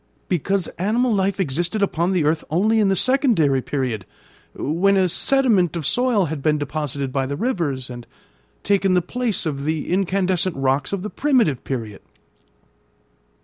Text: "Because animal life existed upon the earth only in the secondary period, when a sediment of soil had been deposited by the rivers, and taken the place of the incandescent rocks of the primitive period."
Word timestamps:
"Because 0.29 0.67
animal 0.79 1.13
life 1.13 1.39
existed 1.39 1.83
upon 1.83 2.11
the 2.11 2.23
earth 2.25 2.43
only 2.49 2.79
in 2.79 2.89
the 2.89 2.95
secondary 2.95 3.61
period, 3.61 4.07
when 4.55 4.97
a 4.97 5.07
sediment 5.07 5.75
of 5.75 5.85
soil 5.85 6.25
had 6.25 6.41
been 6.41 6.57
deposited 6.57 7.11
by 7.13 7.27
the 7.27 7.35
rivers, 7.35 7.87
and 7.87 8.07
taken 8.63 8.95
the 8.95 9.03
place 9.03 9.45
of 9.45 9.63
the 9.63 9.87
incandescent 9.93 10.55
rocks 10.55 10.91
of 10.91 11.03
the 11.03 11.11
primitive 11.11 11.63
period." 11.63 12.01